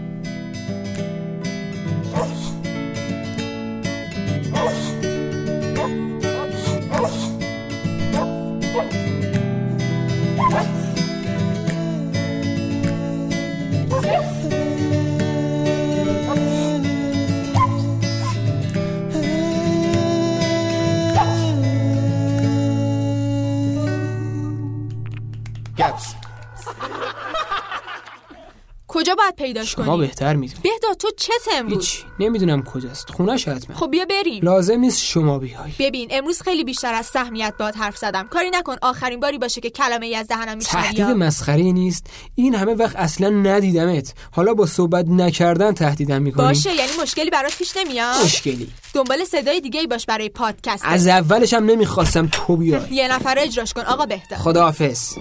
کجا 29.07 29.15
باید 29.15 29.37
پیداش 29.37 29.75
کنی؟ 29.75 29.99
بهتر 29.99 30.37
می‌دونیم 30.37 30.63
بهداد 30.63 30.97
تو 30.97 31.09
چه 31.17 31.33
امروز 31.53 31.79
هیچ. 31.79 32.05
نمی‌دونم 32.21 32.63
کجاست. 32.63 33.11
خونش 33.11 33.49
حتما 33.49 33.77
خب 33.77 33.91
بیا 33.91 34.05
بریم. 34.05 34.45
لازم 34.45 34.81
نیست 34.81 35.05
شما 35.05 35.39
بیای. 35.39 35.73
ببین 35.79 36.09
امروز 36.11 36.43
خیلی 36.43 36.65
بیشتر 36.65 36.95
از 36.95 37.07
سهمیت 37.07 37.55
باد 37.59 37.75
حرف 37.75 37.97
زدم. 37.97 38.29
کاری 38.31 38.51
نکن 38.51 38.77
آخرین 38.83 39.21
باری 39.21 39.39
باشه 39.39 39.61
که 39.61 39.71
کلمه 39.71 40.07
ای 40.07 40.17
از 40.17 40.29
دهنم 40.29 40.59
میشنوی. 40.59 40.83
تهدید 40.85 41.07
مسخره 41.07 41.63
نیست. 41.63 42.07
این 42.35 42.55
همه 42.55 42.75
وقت 42.75 42.97
اصلا 42.97 43.29
ندیدمت. 43.29 44.15
حالا 44.31 44.55
با 44.55 44.67
صحبت 44.67 45.07
نکردن 45.09 45.73
تهدیدم 45.73 46.23
می‌کنی. 46.23 46.47
باشه 46.47 46.75
یعنی 46.75 46.93
مشکلی 47.03 47.31
برات 47.31 47.59
پیش 47.59 47.77
نمیاد؟ 47.77 48.25
مشکلی. 48.25 48.69
دنبال 48.95 49.25
صدای 49.25 49.61
دیگه 49.61 49.81
ای 49.81 49.87
باش 49.87 50.07
برای 50.07 50.29
پادکست. 50.29 50.83
از 50.87 51.07
اولش 51.07 51.55
هم 51.55 51.65
نمی‌خواستم 51.65 52.29
تو 52.33 52.57
بیای. 52.57 52.81
یه 52.91 53.13
نفر 53.13 53.35
اجراش 53.39 53.73
کن 53.73 53.83
آقا 53.83 54.07
بهتر 54.07 54.37
خداحافظ. 54.37 55.13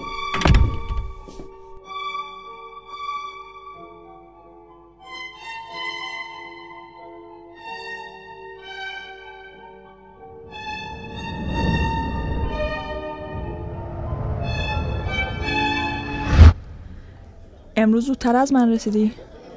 امروز 17.86 18.06
زودتر 18.06 18.36
از 18.36 18.52
من 18.52 18.72
رسیدی؟ 18.72 19.12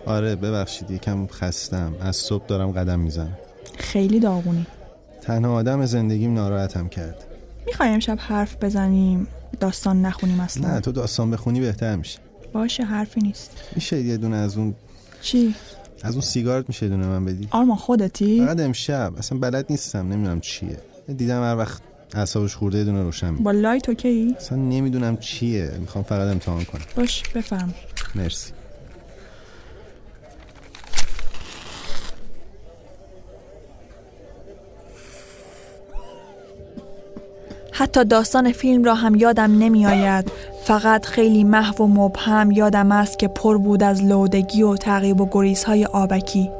آره 0.06 0.36
ببخشید 0.36 0.92
یکم 0.92 1.28
خستم. 1.28 1.94
از 2.02 2.16
صبح 2.16 2.46
دارم 2.48 2.72
قدم 2.72 3.00
می‌زنم. 3.00 3.38
خیلی 3.78 4.20
داغونی. 4.20 4.66
تنها 5.22 5.54
آدم 5.54 5.86
زندگیم 5.86 6.34
ناراحتم 6.34 6.88
کرد. 6.88 7.24
می‌خوای 7.68 7.90
امشب 7.90 8.18
حرف 8.22 8.56
بزنیم 8.62 9.28
داستان 9.60 10.02
نخونیم 10.02 10.40
اصلا. 10.40 10.74
نه 10.74 10.80
تو 10.80 10.92
داستان 10.92 11.32
بخونی 11.32 11.60
بهتر 11.60 11.96
میشه. 11.96 12.20
باشه 12.54 12.84
حرفی 12.84 13.22
نیست. 13.22 13.52
میشه 13.76 14.02
یه 14.02 14.18
دونه 14.18 14.36
از 14.36 14.58
اون 14.58 14.76
چی؟ 15.22 15.56
از 16.04 16.14
اون 16.14 16.22
سیگارت 16.22 16.66
میشه 16.68 16.88
دونه 16.88 17.08
من 17.08 17.26
بدی؟ 17.26 17.48
آرمان 17.52 17.78
خودتی؟ 17.78 18.46
فقط 18.46 18.60
امشب. 18.60 19.14
اصلا 19.18 19.38
بلد 19.38 19.66
نیستم 19.70 20.14
نمی‌دونم 20.14 20.40
چیه. 20.40 20.78
دیدم 21.18 21.42
هر 21.44 21.58
وقت 21.58 21.82
اعصابش 22.14 22.56
خورده 22.56 22.84
دونه 22.84 23.04
روشن. 23.04 23.36
با 23.36 23.52
light 23.52 23.90
okay؟ 23.90 24.36
اصلا 24.38 24.58
نمی‌دونم 24.58 25.18
چیه. 25.18 25.72
می‌خوام 25.80 26.04
فقط 26.04 26.28
امتحان 26.28 26.64
کنم. 26.64 26.82
باشه 26.96 27.24
بفرما. 27.36 27.74
مرسی. 28.16 28.54
حتی 37.72 38.06
داستان 38.06 38.52
فیلم 38.52 38.84
را 38.84 38.96
هم 38.96 39.16
یادم 39.16 39.60
نمی 39.60 39.86
آید 39.86 40.32
فقط 40.64 41.06
خیلی 41.06 41.44
محو 41.44 41.84
و 41.84 41.88
مبهم 41.88 42.52
یادم 42.52 42.92
است 42.92 43.20
که 43.20 43.28
پر 43.28 43.58
بود 43.58 43.84
از 43.84 44.04
لودگی 44.04 44.64
و 44.64 44.76
تعقیب 44.76 45.22
و 45.22 45.30
گریزهای 45.32 45.86
آبکی. 45.86 46.52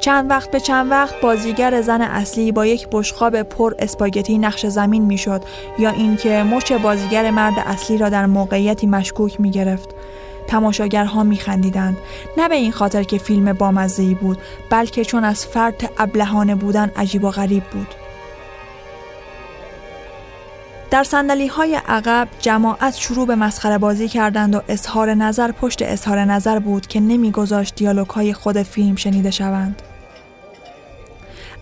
چند 0.00 0.30
وقت 0.30 0.50
به 0.50 0.60
چند 0.60 0.90
وقت 0.90 1.20
بازیگر 1.20 1.82
زن 1.82 2.00
اصلی 2.00 2.52
با 2.52 2.66
یک 2.66 2.88
بشقاب 2.92 3.42
پر 3.42 3.74
اسپاگتی 3.78 4.38
نقش 4.38 4.66
زمین 4.66 5.02
می‌شد 5.02 5.42
یا 5.78 5.90
اینکه 5.90 6.42
مچ 6.42 6.72
بازیگر 6.72 7.30
مرد 7.30 7.54
اصلی 7.66 7.98
را 7.98 8.08
در 8.08 8.26
موقعیتی 8.26 8.86
مشکوک 8.86 9.40
می 9.40 9.50
گرفت. 9.50 9.88
تماشاگرها 10.48 11.22
می 11.22 11.36
خندیدند. 11.36 11.96
نه 12.36 12.48
به 12.48 12.54
این 12.54 12.72
خاطر 12.72 13.02
که 13.02 13.18
فیلم 13.18 13.52
بامزه‌ای 13.52 14.14
بود 14.14 14.38
بلکه 14.70 15.04
چون 15.04 15.24
از 15.24 15.46
فرط 15.46 15.90
ابلهانه 15.98 16.54
بودن 16.54 16.90
عجیب 16.96 17.24
و 17.24 17.30
غریب 17.30 17.64
بود. 17.64 17.94
در 20.90 21.04
سندلی 21.04 21.46
های 21.46 21.80
عقب 21.88 22.28
جماعت 22.40 22.96
شروع 22.96 23.26
به 23.26 23.34
مسخره 23.34 23.78
بازی 23.78 24.08
کردند 24.08 24.54
و 24.54 24.62
اظهار 24.68 25.14
نظر 25.14 25.52
پشت 25.52 25.82
اظهار 25.82 26.24
نظر 26.24 26.58
بود 26.58 26.86
که 26.86 27.00
نمیگذاشت 27.00 27.74
دیالوگ 27.74 28.10
های 28.10 28.32
خود 28.32 28.62
فیلم 28.62 28.96
شنیده 28.96 29.30
شوند. 29.30 29.82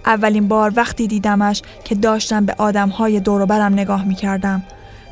اولین 0.06 0.48
بار 0.48 0.72
وقتی 0.76 1.06
دیدمش 1.06 1.62
که 1.84 1.94
داشتم 1.94 2.46
به 2.46 2.54
آدم 2.58 2.88
های 2.88 3.20
دوروبرم 3.20 3.72
نگاه 3.72 4.04
می 4.04 4.14
کردم. 4.14 4.62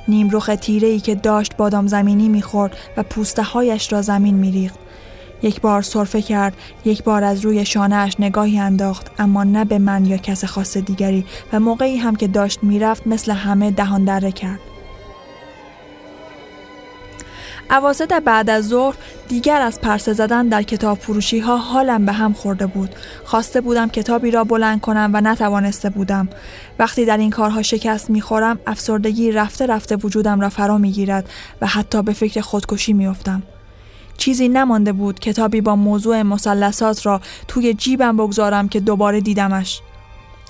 نیمروخ 0.08 0.50
تیره 0.60 0.88
ای 0.88 1.00
که 1.00 1.14
داشت 1.14 1.56
بادام 1.56 1.86
زمینی 1.86 2.28
می‌خورد 2.28 2.76
و 2.96 3.02
پوسته 3.02 3.42
هایش 3.42 3.92
را 3.92 4.02
زمین 4.02 4.34
میریخت. 4.34 4.78
یک 5.42 5.60
بار 5.60 5.82
سرفه 5.82 6.22
کرد، 6.22 6.56
یک 6.84 7.04
بار 7.04 7.24
از 7.24 7.44
روی 7.44 7.64
شانهاش 7.64 8.20
نگاهی 8.20 8.58
انداخت 8.58 9.10
اما 9.18 9.44
نه 9.44 9.64
به 9.64 9.78
من 9.78 10.06
یا 10.06 10.16
کس 10.16 10.44
خاص 10.44 10.76
دیگری 10.76 11.24
و 11.52 11.60
موقعی 11.60 11.96
هم 11.96 12.16
که 12.16 12.28
داشت 12.28 12.58
می‌رفت 12.62 13.06
مثل 13.06 13.32
همه 13.32 13.70
دهان 13.70 14.04
دره 14.04 14.32
کرد. 14.32 14.60
اواسط 17.70 18.12
بعد 18.12 18.50
از 18.50 18.68
ظهر 18.68 18.94
دیگر 19.28 19.60
از 19.60 19.80
پرسه 19.80 20.12
زدن 20.12 20.48
در 20.48 20.62
کتاب 20.62 20.98
فروشی 20.98 21.38
ها 21.38 21.56
حالم 21.56 22.06
به 22.06 22.12
هم 22.12 22.32
خورده 22.32 22.66
بود. 22.66 22.90
خواسته 23.24 23.60
بودم 23.60 23.88
کتابی 23.88 24.30
را 24.30 24.44
بلند 24.44 24.80
کنم 24.80 25.10
و 25.14 25.20
نتوانسته 25.20 25.90
بودم. 25.90 26.28
وقتی 26.78 27.04
در 27.04 27.16
این 27.16 27.30
کارها 27.30 27.62
شکست 27.62 28.10
می‌خورم 28.10 28.58
افسردگی 28.66 29.32
رفته 29.32 29.66
رفته 29.66 29.96
وجودم 29.96 30.40
را 30.40 30.48
فرا 30.48 30.78
می‌گیرد 30.78 31.28
و 31.60 31.66
حتی 31.66 32.02
به 32.02 32.12
فکر 32.12 32.40
خودکشی 32.40 32.92
میافتم. 32.92 33.42
چیزی 34.16 34.48
نمانده 34.48 34.92
بود 34.92 35.20
کتابی 35.20 35.60
با 35.60 35.76
موضوع 35.76 36.22
مثلثات 36.22 37.06
را 37.06 37.20
توی 37.48 37.74
جیبم 37.74 38.16
بگذارم 38.16 38.68
که 38.68 38.80
دوباره 38.80 39.20
دیدمش. 39.20 39.80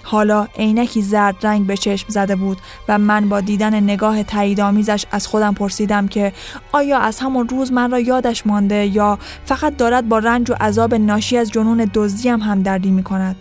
حالا 0.05 0.49
عینکی 0.59 1.03
زرد 1.03 1.47
رنگ 1.47 1.67
به 1.67 1.77
چشم 1.77 2.09
زده 2.09 2.37
بود 2.37 2.59
و 2.89 2.99
من 2.99 3.29
با 3.29 3.41
دیدن 3.41 3.81
نگاه 3.81 4.23
تاییدآمیزش 4.23 5.05
از 5.11 5.27
خودم 5.27 5.55
پرسیدم 5.55 6.09
که 6.09 6.33
آیا 6.73 6.99
از 6.99 7.21
همان 7.21 7.49
روز 7.49 7.73
من 7.73 7.91
را 7.91 8.01
یادش 8.01 8.47
مانده 8.47 8.87
یا 8.87 9.19
فقط 9.45 9.77
دارد 9.77 10.09
با 10.09 10.19
رنج 10.19 10.51
و 10.51 10.55
عذاب 10.61 10.95
ناشی 10.95 11.37
از 11.37 11.51
جنون 11.51 11.91
دزدیم 11.95 12.41
هم 12.41 12.63
دردی 12.63 12.91
می 12.91 13.03
کند. 13.03 13.37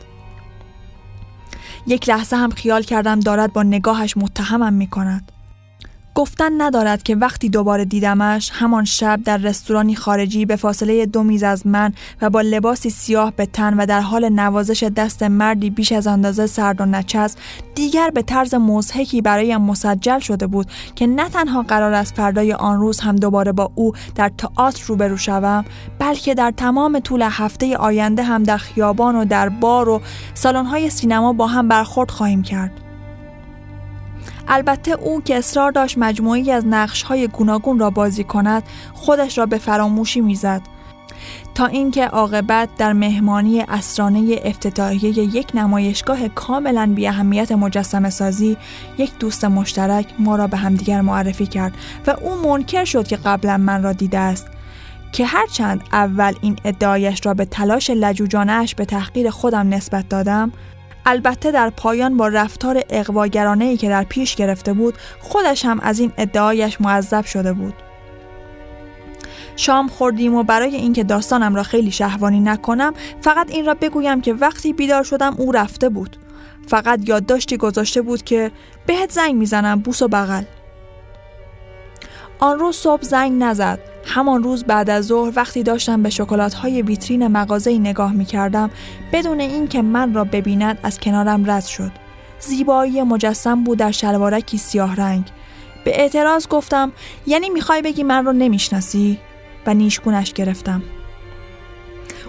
یک 1.87 2.09
لحظه 2.09 2.35
هم 2.35 2.49
خیال 2.49 2.83
کردم 2.83 3.19
دارد 3.19 3.53
با 3.53 3.63
نگاهش 3.63 4.17
متهمم 4.17 4.73
می 4.73 4.87
کند. 4.87 5.32
گفتن 6.15 6.61
ندارد 6.61 7.03
که 7.03 7.15
وقتی 7.15 7.49
دوباره 7.49 7.85
دیدمش 7.85 8.51
همان 8.53 8.85
شب 8.85 9.19
در 9.25 9.37
رستورانی 9.37 9.95
خارجی 9.95 10.45
به 10.45 10.55
فاصله 10.55 11.05
دو 11.05 11.23
میز 11.23 11.43
از 11.43 11.67
من 11.67 11.93
و 12.21 12.29
با 12.29 12.41
لباسی 12.41 12.89
سیاه 12.89 13.31
به 13.31 13.45
تن 13.45 13.73
و 13.73 13.85
در 13.85 14.01
حال 14.01 14.29
نوازش 14.29 14.83
دست 14.83 15.23
مردی 15.23 15.69
بیش 15.69 15.91
از 15.91 16.07
اندازه 16.07 16.47
سرد 16.47 16.81
و 16.81 16.85
نچس 16.85 17.35
دیگر 17.75 18.09
به 18.09 18.21
طرز 18.21 18.53
مضحکی 18.55 19.21
برایم 19.21 19.61
مسجل 19.61 20.19
شده 20.19 20.47
بود 20.47 20.67
که 20.95 21.07
نه 21.07 21.29
تنها 21.29 21.61
قرار 21.61 21.93
است 21.93 22.15
فردای 22.15 22.53
آن 22.53 22.79
روز 22.79 22.99
هم 22.99 23.15
دوباره 23.15 23.51
با 23.51 23.71
او 23.75 23.93
در 24.15 24.31
تئاتر 24.37 24.83
روبرو 24.87 25.17
شوم 25.17 25.65
بلکه 25.99 26.33
در 26.33 26.51
تمام 26.51 26.99
طول 26.99 27.21
هفته 27.21 27.77
آینده 27.77 28.23
هم 28.23 28.43
در 28.43 28.57
خیابان 28.57 29.15
و 29.15 29.25
در 29.25 29.49
بار 29.49 29.89
و 29.89 30.01
سالن‌های 30.33 30.89
سینما 30.89 31.33
با 31.33 31.47
هم 31.47 31.67
برخورد 31.67 32.11
خواهیم 32.11 32.41
کرد. 32.43 32.82
البته 34.47 34.91
او 34.91 35.21
که 35.21 35.37
اصرار 35.37 35.71
داشت 35.71 35.97
مجموعی 35.97 36.51
از 36.51 36.65
نقش‌های 36.67 37.27
گوناگون 37.27 37.79
را 37.79 37.89
بازی 37.89 38.23
کند 38.23 38.63
خودش 38.93 39.37
را 39.37 39.45
به 39.45 39.57
فراموشی 39.57 40.21
می‌زد. 40.21 40.61
تا 41.55 41.65
اینکه 41.65 42.05
عاقبت 42.05 42.69
در 42.77 42.93
مهمانی 42.93 43.61
اسرانه 43.61 44.39
افتتاحیه 44.43 45.09
یک 45.09 45.47
نمایشگاه 45.53 46.27
کاملا 46.27 46.91
بی 46.95 47.07
اهمیت 47.07 47.51
مجسمه 47.51 48.09
سازی 48.09 48.57
یک 48.97 49.17
دوست 49.19 49.45
مشترک 49.45 50.07
ما 50.19 50.35
را 50.35 50.47
به 50.47 50.57
همدیگر 50.57 51.01
معرفی 51.01 51.45
کرد 51.45 51.73
و 52.07 52.15
او 52.21 52.35
منکر 52.35 52.85
شد 52.85 53.07
که 53.07 53.15
قبلا 53.15 53.57
من 53.57 53.83
را 53.83 53.93
دیده 53.93 54.19
است. 54.19 54.47
که 55.11 55.25
هرچند 55.25 55.83
اول 55.91 56.33
این 56.41 56.55
ادعایش 56.65 57.25
را 57.25 57.33
به 57.33 57.45
تلاش 57.45 57.89
لجوجانهاش 57.89 58.75
به 58.75 58.85
تحقیر 58.85 59.29
خودم 59.29 59.73
نسبت 59.73 60.09
دادم 60.09 60.51
البته 61.05 61.51
در 61.51 61.69
پایان 61.69 62.17
با 62.17 62.27
رفتار 62.27 62.81
اقواگرانه 62.89 63.65
ای 63.65 63.77
که 63.77 63.89
در 63.89 64.03
پیش 64.03 64.35
گرفته 64.35 64.73
بود 64.73 64.93
خودش 65.19 65.65
هم 65.65 65.79
از 65.79 65.99
این 65.99 66.11
ادعایش 66.17 66.81
معذب 66.81 67.25
شده 67.25 67.53
بود. 67.53 67.73
شام 69.55 69.87
خوردیم 69.87 70.35
و 70.35 70.43
برای 70.43 70.75
اینکه 70.75 71.03
داستانم 71.03 71.55
را 71.55 71.63
خیلی 71.63 71.91
شهوانی 71.91 72.39
نکنم 72.39 72.93
فقط 73.21 73.51
این 73.51 73.65
را 73.65 73.73
بگویم 73.73 74.21
که 74.21 74.33
وقتی 74.33 74.73
بیدار 74.73 75.03
شدم 75.03 75.35
او 75.37 75.51
رفته 75.51 75.89
بود. 75.89 76.17
فقط 76.67 77.09
یادداشتی 77.09 77.57
گذاشته 77.57 78.01
بود 78.01 78.23
که 78.23 78.51
بهت 78.85 79.11
زنگ 79.11 79.35
می‌زنم 79.35 79.79
بوس 79.79 80.01
و 80.01 80.07
بغل. 80.07 80.43
آن 82.39 82.59
روز 82.59 82.75
صبح 82.75 83.01
زنگ 83.01 83.43
نزد. 83.43 83.92
همان 84.05 84.43
روز 84.43 84.63
بعد 84.63 84.89
از 84.89 85.05
ظهر 85.05 85.33
وقتی 85.35 85.63
داشتم 85.63 86.03
به 86.03 86.09
شکلات 86.09 86.53
های 86.53 86.81
ویترین 86.81 87.27
مغازه 87.27 87.77
نگاه 87.77 88.13
می 88.13 88.25
کردم 88.25 88.69
بدون 89.13 89.39
اینکه 89.39 89.81
من 89.81 90.13
را 90.13 90.23
ببیند 90.23 90.79
از 90.83 90.99
کنارم 90.99 91.51
رد 91.51 91.65
شد. 91.65 91.91
زیبایی 92.39 93.03
مجسم 93.03 93.63
بود 93.63 93.77
در 93.77 93.91
شلوارکی 93.91 94.57
سیاه 94.57 94.95
رنگ. 94.95 95.23
به 95.85 96.01
اعتراض 96.01 96.47
گفتم 96.47 96.91
یعنی 97.27 97.49
می‌خوای 97.49 97.81
بگی 97.81 98.03
من 98.03 98.25
رو 98.25 98.33
نمی‌شناسی؟ 98.33 99.19
و 99.65 99.73
نیشگونش 99.73 100.33
گرفتم. 100.33 100.83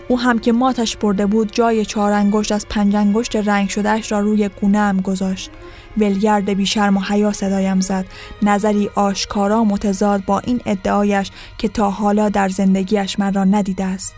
او 0.08 0.20
هم 0.20 0.38
که 0.38 0.52
ماتش 0.52 0.96
برده 0.96 1.26
بود 1.26 1.52
جای 1.52 1.84
چهار 1.84 2.12
انگشت 2.12 2.52
از 2.52 2.66
پنج 2.68 2.96
انگشت 2.96 3.36
رنگ 3.36 3.68
شدهش 3.68 4.12
را 4.12 4.20
روی 4.20 4.48
گونه 4.48 4.78
هم 4.78 5.00
گذاشت. 5.00 5.50
ولگرد 5.96 6.50
بیشرم 6.50 6.96
و 6.96 7.00
حیا 7.00 7.32
صدایم 7.32 7.80
زد. 7.80 8.06
نظری 8.42 8.90
آشکارا 8.94 9.64
متضاد 9.64 10.24
با 10.24 10.38
این 10.38 10.60
ادعایش 10.66 11.30
که 11.58 11.68
تا 11.68 11.90
حالا 11.90 12.28
در 12.28 12.48
زندگیش 12.48 13.18
من 13.18 13.34
را 13.34 13.44
ندیده 13.44 13.84
است. 13.84 14.14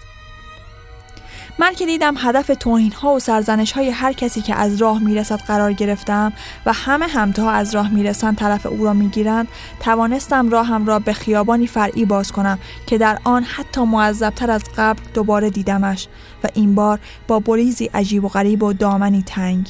من 1.58 1.74
که 1.74 1.86
دیدم 1.86 2.14
هدف 2.18 2.50
توهین 2.60 2.92
ها 2.92 3.14
و 3.14 3.18
سرزنش 3.18 3.72
های 3.72 3.90
هر 3.90 4.12
کسی 4.12 4.40
که 4.40 4.54
از 4.54 4.76
راه 4.76 4.98
می‌رسد 4.98 5.40
قرار 5.40 5.72
گرفتم 5.72 6.32
و 6.66 6.72
همه 6.72 7.06
همتا 7.06 7.50
از 7.50 7.74
راه 7.74 7.88
می‌رسند 7.88 8.36
طرف 8.36 8.66
او 8.66 8.84
را 8.84 8.92
می‌گیرند 8.92 9.48
توانستم 9.80 10.48
راهم 10.48 10.86
را 10.86 10.98
به 10.98 11.12
خیابانی 11.12 11.66
فرعی 11.66 12.04
باز 12.04 12.32
کنم 12.32 12.58
که 12.86 12.98
در 12.98 13.18
آن 13.24 13.44
حتی 13.44 13.80
معذبتر 13.80 14.50
از 14.50 14.62
قبل 14.76 15.02
دوباره 15.14 15.50
دیدمش 15.50 16.08
و 16.44 16.48
این 16.54 16.74
بار 16.74 16.98
با 17.28 17.38
بریزی 17.38 17.90
عجیب 17.94 18.24
و 18.24 18.28
غریب 18.28 18.62
و 18.62 18.72
دامنی 18.72 19.22
تنگ. 19.22 19.68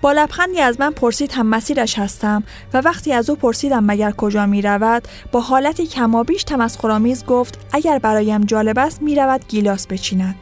با 0.00 0.12
لبخندی 0.12 0.60
از 0.60 0.80
من 0.80 0.90
پرسید 0.90 1.32
هم 1.32 1.46
مسیرش 1.46 1.98
هستم 1.98 2.42
و 2.74 2.80
وقتی 2.80 3.12
از 3.12 3.30
او 3.30 3.36
پرسیدم 3.36 3.84
مگر 3.84 4.10
کجا 4.10 4.46
می 4.46 4.62
رود 4.62 5.08
با 5.32 5.40
حالتی 5.40 5.86
کمابیش 5.86 6.44
تمسخرآمیز 6.44 7.24
گفت 7.24 7.58
اگر 7.72 7.98
برایم 7.98 8.44
جالب 8.44 8.78
است 8.78 9.02
می 9.02 9.16
رود 9.16 9.48
گیلاس 9.48 9.86
بچیند. 9.86 10.34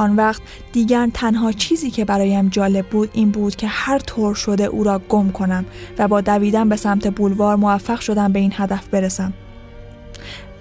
آن 0.00 0.16
وقت 0.16 0.42
دیگر 0.72 1.08
تنها 1.14 1.52
چیزی 1.52 1.90
که 1.90 2.04
برایم 2.04 2.48
جالب 2.48 2.86
بود 2.86 3.10
این 3.12 3.30
بود 3.30 3.56
که 3.56 3.66
هر 3.66 3.98
طور 3.98 4.34
شده 4.34 4.64
او 4.64 4.84
را 4.84 5.00
گم 5.08 5.30
کنم 5.30 5.64
و 5.98 6.08
با 6.08 6.20
دویدن 6.20 6.68
به 6.68 6.76
سمت 6.76 7.08
بولوار 7.08 7.56
موفق 7.56 8.00
شدم 8.00 8.32
به 8.32 8.38
این 8.38 8.52
هدف 8.56 8.88
برسم. 8.88 9.32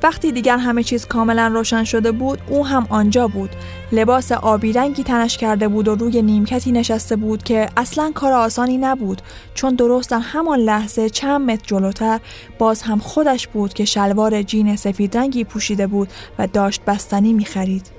وقتی 0.03 0.31
دیگر 0.31 0.57
همه 0.57 0.83
چیز 0.83 1.05
کاملا 1.05 1.47
روشن 1.47 1.83
شده 1.83 2.11
بود 2.11 2.39
او 2.47 2.67
هم 2.67 2.87
آنجا 2.89 3.27
بود 3.27 3.49
لباس 3.91 4.31
آبی 4.31 4.73
رنگی 4.73 5.03
تنش 5.03 5.37
کرده 5.37 5.67
بود 5.67 5.87
و 5.87 5.95
روی 5.95 6.21
نیمکتی 6.21 6.71
نشسته 6.71 7.15
بود 7.15 7.43
که 7.43 7.69
اصلا 7.77 8.11
کار 8.15 8.33
آسانی 8.33 8.77
نبود 8.77 9.21
چون 9.53 9.75
درست 9.75 10.09
در 10.09 10.19
همان 10.19 10.59
لحظه 10.59 11.09
چند 11.09 11.51
متر 11.51 11.63
جلوتر 11.65 12.19
باز 12.57 12.81
هم 12.81 12.99
خودش 12.99 13.47
بود 13.47 13.73
که 13.73 13.85
شلوار 13.85 14.41
جین 14.41 14.75
سفید 14.75 15.17
رنگی 15.17 15.43
پوشیده 15.43 15.87
بود 15.87 16.09
و 16.39 16.47
داشت 16.47 16.81
بستنی 16.85 17.33
می 17.33 17.45
خرید. 17.45 17.98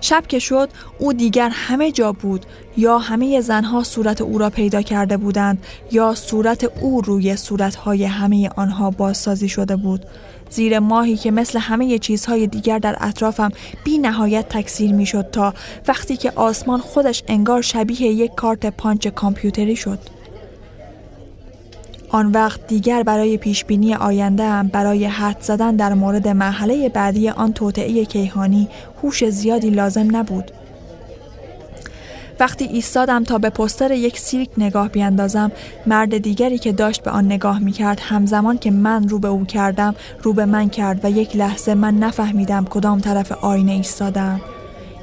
شب 0.00 0.24
که 0.28 0.38
شد 0.38 0.68
او 0.98 1.12
دیگر 1.12 1.48
همه 1.48 1.92
جا 1.92 2.12
بود 2.12 2.46
یا 2.76 2.98
همه 2.98 3.40
زنها 3.40 3.82
صورت 3.82 4.20
او 4.20 4.38
را 4.38 4.50
پیدا 4.50 4.82
کرده 4.82 5.16
بودند 5.16 5.66
یا 5.92 6.14
صورت 6.14 6.64
او 6.64 7.00
روی 7.00 7.36
صورتهای 7.36 8.04
همه 8.04 8.50
آنها 8.56 8.90
بازسازی 8.90 9.48
شده 9.48 9.76
بود. 9.76 10.06
زیر 10.50 10.78
ماهی 10.78 11.16
که 11.16 11.30
مثل 11.30 11.58
همه 11.58 11.98
چیزهای 11.98 12.46
دیگر 12.46 12.78
در 12.78 12.96
اطرافم 13.00 13.50
بی 13.84 13.98
نهایت 13.98 14.48
تکثیر 14.48 14.92
می 14.92 15.06
شد 15.06 15.30
تا 15.32 15.54
وقتی 15.88 16.16
که 16.16 16.32
آسمان 16.36 16.80
خودش 16.80 17.22
انگار 17.28 17.62
شبیه 17.62 18.00
یک 18.00 18.34
کارت 18.34 18.66
پانچ 18.66 19.08
کامپیوتری 19.08 19.76
شد. 19.76 20.15
آن 22.08 22.32
وقت 22.32 22.66
دیگر 22.66 23.02
برای 23.02 23.36
پیشبینی 23.36 23.94
آینده 23.94 24.44
هم 24.44 24.68
برای 24.68 25.04
حد 25.04 25.36
زدن 25.40 25.76
در 25.76 25.94
مورد 25.94 26.28
مرحله 26.28 26.88
بعدی 26.88 27.28
آن 27.28 27.52
توطعه 27.52 28.04
کیهانی 28.04 28.68
هوش 29.02 29.28
زیادی 29.28 29.70
لازم 29.70 30.16
نبود. 30.16 30.50
وقتی 32.40 32.64
ایستادم 32.64 33.24
تا 33.24 33.38
به 33.38 33.50
پستر 33.50 33.90
یک 33.90 34.18
سیرک 34.18 34.48
نگاه 34.58 34.88
بیاندازم 34.88 35.52
مرد 35.86 36.18
دیگری 36.18 36.58
که 36.58 36.72
داشت 36.72 37.02
به 37.02 37.10
آن 37.10 37.24
نگاه 37.24 37.58
می 37.58 37.72
کرد 37.72 38.00
همزمان 38.00 38.58
که 38.58 38.70
من 38.70 39.08
رو 39.08 39.18
به 39.18 39.28
او 39.28 39.44
کردم 39.44 39.94
رو 40.22 40.32
به 40.32 40.44
من 40.44 40.68
کرد 40.68 41.04
و 41.04 41.10
یک 41.10 41.36
لحظه 41.36 41.74
من 41.74 41.94
نفهمیدم 41.94 42.64
کدام 42.64 43.00
طرف 43.00 43.32
آینه 43.32 43.72
ایستادم. 43.72 44.40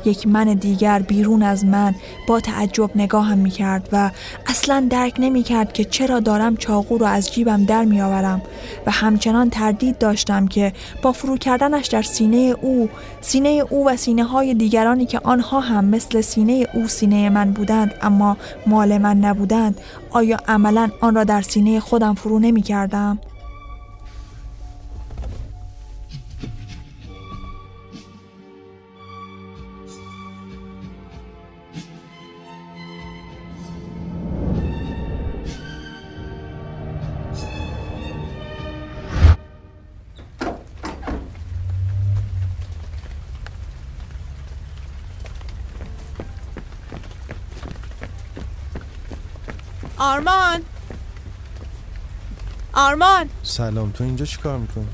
یک 0.05 0.27
من 0.27 0.53
دیگر 0.53 0.99
بیرون 0.99 1.43
از 1.43 1.65
من 1.65 1.95
با 2.27 2.39
تعجب 2.39 2.91
نگاهم 2.95 3.37
می 3.37 3.49
کرد 3.49 3.89
و 3.91 4.11
اصلا 4.47 4.87
درک 4.89 5.15
نمی 5.19 5.43
کرد 5.43 5.73
که 5.73 5.85
چرا 5.85 6.19
دارم 6.19 6.57
چاقو 6.57 6.97
رو 6.97 7.05
از 7.05 7.33
جیبم 7.33 7.65
در 7.65 7.85
می 7.85 8.01
آورم 8.01 8.41
و 8.85 8.91
همچنان 8.91 9.49
تردید 9.49 9.97
داشتم 9.97 10.47
که 10.47 10.73
با 11.01 11.11
فرو 11.11 11.37
کردنش 11.37 11.87
در 11.87 12.01
سینه 12.01 12.55
او 12.61 12.89
سینه 13.21 13.49
او 13.69 13.87
و 13.87 13.97
سینه 13.97 14.23
های 14.23 14.53
دیگرانی 14.53 15.05
که 15.05 15.19
آنها 15.23 15.59
هم 15.59 15.85
مثل 15.85 16.21
سینه 16.21 16.67
او 16.73 16.87
سینه 16.87 17.29
من 17.29 17.51
بودند 17.51 17.93
اما 18.01 18.37
مال 18.67 18.97
من 18.97 19.17
نبودند 19.17 19.81
آیا 20.11 20.37
عملا 20.47 20.89
آن 21.01 21.15
را 21.15 21.23
در 21.23 21.41
سینه 21.41 21.79
خودم 21.79 22.13
فرو 22.13 22.39
نمی 22.39 22.61
کردم؟ 22.61 23.19
آرمان 50.03 50.61
آرمان 52.73 53.29
سلام 53.43 53.91
تو 53.91 54.03
اینجا 54.03 54.25
چی 54.25 54.37
کار 54.37 54.57
می‌کنی؟ 54.57 54.87